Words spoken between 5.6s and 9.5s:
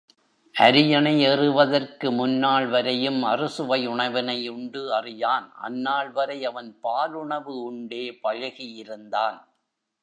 அந்நாள் வரை அவன் பாலுணவு உண்டே பழகி இருந்தான்.